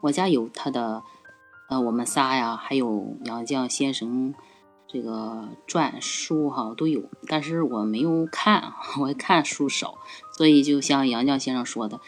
[0.00, 1.02] 我家有他的，
[1.68, 4.34] 呃，我们仨呀，还有杨绛先生
[4.86, 9.98] 这个传书哈都有，但是我没有看， 我看书少，
[10.36, 12.00] 所以就像杨绛先生说的，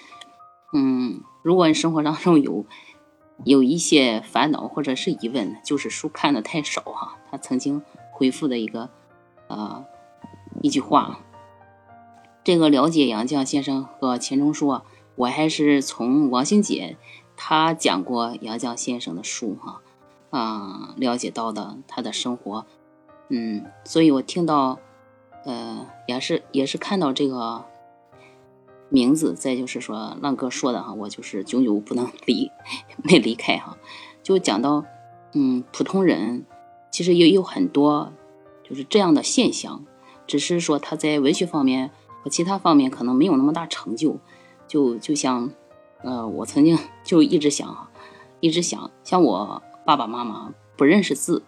[0.72, 2.64] 嗯，如果你生活当中有
[3.44, 7.16] 有一些烦恼或者是疑问，就是书看的太少哈。
[7.30, 7.82] 他曾经
[8.12, 8.88] 回复的一个
[9.48, 9.84] 呃
[10.62, 11.20] 一句话，
[12.44, 14.80] 这个了解杨绛先生和钱钟书，
[15.16, 16.96] 我还是从王兴杰。
[17.42, 19.80] 他讲过杨绛先生的书，哈，
[20.28, 22.66] 啊，了解到的他的生活，
[23.30, 24.78] 嗯，所以我听到，
[25.46, 27.64] 呃，也是也是看到这个
[28.90, 32.50] 名字，再就是说浪哥说的哈，我就是久久不能离，
[33.02, 33.78] 没离开哈，
[34.22, 34.84] 就讲到，
[35.32, 36.44] 嗯，普通人
[36.90, 38.12] 其实也有很多
[38.62, 39.82] 就是这样的现象，
[40.26, 41.90] 只是说他在文学方面
[42.22, 44.18] 和其他方面可能没有那么大成就，
[44.68, 45.50] 就就像。
[46.02, 47.88] 呃，我曾经就一直想，
[48.40, 51.42] 一直想，像我爸爸妈妈不认识字，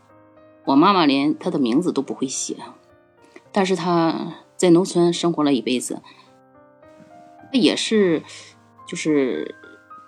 [0.66, 2.56] 我妈妈连她的名字都不会写，
[3.50, 6.02] 但是她在农村生活了一辈子，
[7.50, 8.22] 也是
[8.86, 9.54] 就是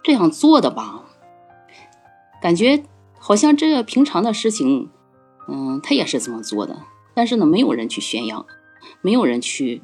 [0.03, 1.05] 这样做的吧，
[2.43, 2.83] 感觉
[3.19, 4.91] 好像这个平常的事情，
[5.49, 6.83] 嗯，她也是这么做的，
[7.15, 8.45] 但是呢，没有人去宣扬，
[9.01, 9.81] 没有人去，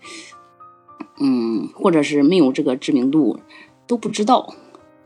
[1.19, 3.41] 嗯，或者是没有这个知名度。
[3.91, 4.55] 都不知道，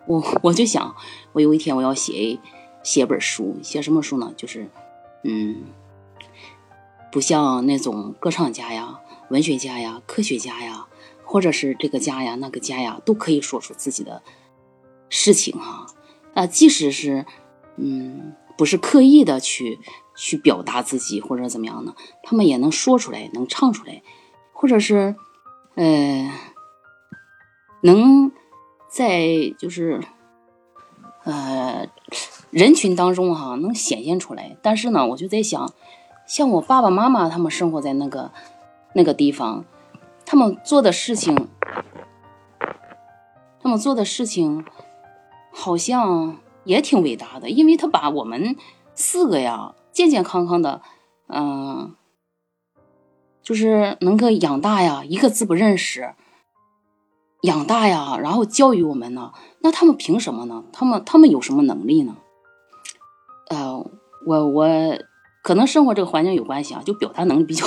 [0.07, 0.95] 我我就想，
[1.33, 2.39] 我有一天我要写
[2.83, 4.35] 写本书，写什么书呢？
[4.37, 4.69] 就是，
[5.23, 5.63] 嗯，
[7.11, 10.87] 不像那种歌唱家呀、文学家呀、科学家呀，
[11.25, 14.23] 或者是这个家呀、那个家呀，都可以说出自己的
[15.09, 15.87] 事情哈。
[16.35, 17.25] 啊，即使是，
[17.79, 19.81] 嗯，不是刻意的去
[20.15, 24.03] 去表达自己或者怎么样呢，他们也能说出来，能唱出来，
[24.53, 25.17] 或者是，
[25.75, 26.31] 呃，
[27.81, 28.31] 能。
[28.95, 30.01] 在就是，
[31.25, 31.89] 呃，
[32.53, 34.57] 人群当中哈，能显现出来。
[34.63, 35.69] 但是呢，我就在想，
[36.29, 38.31] 像我爸爸妈妈他们生活在那个
[38.93, 39.65] 那个地方，
[40.25, 41.49] 他们做的事情，
[43.61, 44.65] 他们做的事情，
[45.51, 48.55] 好像也挺伟大的，因为他把我们
[48.95, 50.83] 四个呀健健康康的，
[51.27, 51.97] 嗯，
[53.43, 56.15] 就是能够养大呀，一个字不认识。
[57.45, 60.65] 养大呀，然后教育我们呢，那他们凭什么呢？
[60.73, 62.17] 他们他们有什么能力呢？
[63.51, 63.87] 呃，
[64.25, 64.67] 我我
[65.43, 67.67] 可能生活这个环境有关系啊，就表达能力比较，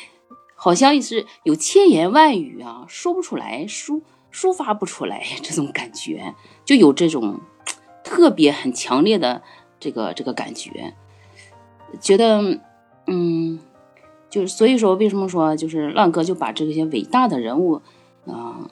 [0.56, 4.00] 好像是有千言万语啊，说不出来，抒
[4.32, 6.34] 抒发不出来这种感觉，
[6.64, 7.38] 就有这种
[8.02, 9.42] 特别很强烈的
[9.78, 10.94] 这个这个感觉，
[12.00, 12.60] 觉得
[13.06, 13.60] 嗯，
[14.30, 17.82] 就是所以说为什么说就是浪哥就把这些伟大的人物
[18.26, 18.70] 啊。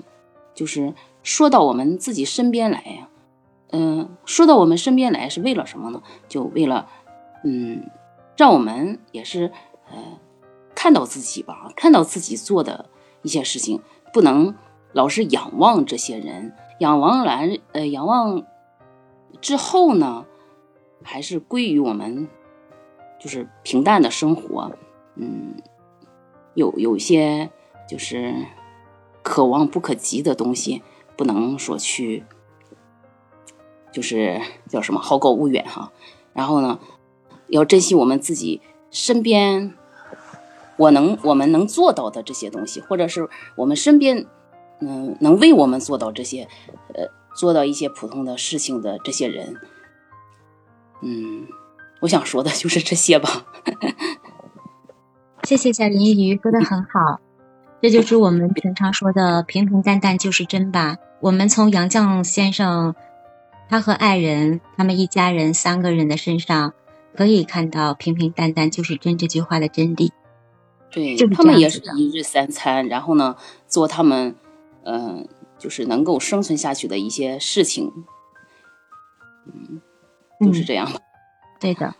[0.60, 3.08] 就是说到我们自己身边来呀，
[3.72, 6.02] 嗯，说到我们身边来是为了什么呢？
[6.28, 6.86] 就为了，
[7.44, 7.88] 嗯，
[8.36, 9.52] 让我们也是
[9.90, 10.20] 呃
[10.74, 12.90] 看到自己吧，看到自己做的
[13.22, 13.80] 一些事情，
[14.12, 14.54] 不能
[14.92, 18.44] 老是仰望这些人，仰望来呃仰望
[19.40, 20.26] 之后呢，
[21.02, 22.28] 还是归于我们
[23.18, 24.70] 就是平淡的生活，
[25.14, 25.54] 嗯，
[26.52, 27.48] 有有些
[27.88, 28.34] 就是。
[29.22, 30.82] 可望不可及的东西，
[31.16, 32.24] 不能说去，
[33.92, 35.92] 就是叫什么好高骛远哈。
[36.32, 36.78] 然后呢，
[37.48, 38.60] 要珍惜我们自己
[38.90, 39.74] 身边，
[40.76, 44.26] 我能我们能做到的这些东西，或者是我们身边，
[44.80, 46.48] 嗯，能为我们做到这些，
[46.94, 49.56] 呃，做到一些普通的事情的这些人，
[51.02, 51.46] 嗯，
[52.00, 53.46] 我想说的就是这些吧。
[55.44, 57.20] 谢谢小林鱼，说的很好。
[57.82, 60.98] 这就是我们平常说的平平淡淡就是真吧。
[61.20, 62.94] 我们从杨绛先生，
[63.70, 66.74] 他和爱人，他们一家人三个人的身上，
[67.16, 70.10] 可以看到平平淡淡就是真这句话的真谛。
[70.90, 73.36] 对，就他们也是一日三餐，然后呢，
[73.66, 74.34] 做他们，
[74.84, 75.26] 嗯，
[75.58, 77.90] 就是能够生存下去的一些事情。
[79.46, 79.80] 嗯，
[80.44, 80.86] 就是这样。
[81.58, 81.94] 对的，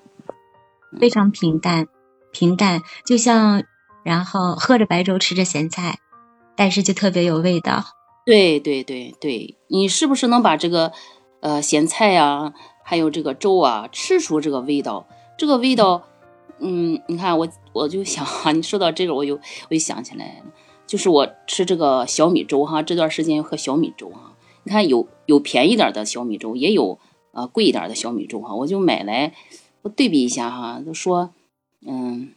[1.00, 1.88] 非常平淡，
[2.32, 3.62] 平淡，就像。
[4.02, 5.98] 然后喝着白粥，吃着咸菜，
[6.56, 7.84] 但是就特别有味道。
[8.24, 10.92] 对对对对，你是不是能把这个
[11.40, 12.52] 呃咸菜呀，
[12.82, 15.06] 还有这个粥啊，吃出这个味道？
[15.36, 16.04] 这个味道，
[16.58, 19.34] 嗯，你看我我就想哈，你说到这个，我就
[19.68, 20.52] 我就想起来了，
[20.86, 24.36] 就是我吃这个小米粥哈，这段时间喝小米粥哈。
[24.62, 26.98] 你看有有便宜点的小米粥，也有
[27.32, 29.32] 呃贵一点的小米粥哈，我就买来
[29.82, 31.30] 我对比一下哈，就说
[31.86, 32.32] 嗯。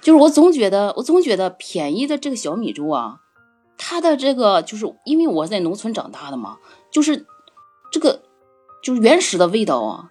[0.00, 3.20] 就是我总觉得，我总觉得便宜的这个小米粥啊，
[3.76, 6.58] 它的这个就是因为我在农村长大的嘛，
[6.90, 7.26] 就是
[7.90, 8.22] 这个
[8.82, 10.10] 就是原始的味道啊，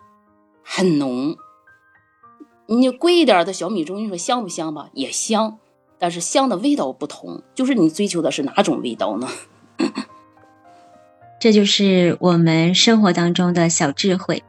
[0.63, 1.35] 很浓。
[2.67, 4.89] 你贵一点的小米粥，你说香不香吧？
[4.93, 5.57] 也香，
[5.97, 7.41] 但是香的味道不同。
[7.55, 9.27] 就是你追求的是哪种味道呢？
[11.39, 14.43] 这就是我们生活当中的小智慧。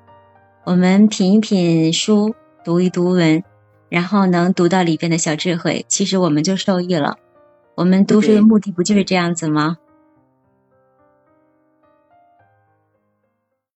[0.64, 3.44] 我们品一品书，读一读文，
[3.88, 7.16] 然后能读到里边的小智慧，其实我们就受益了。
[7.74, 9.78] 我们读书的目的不就是这样子吗？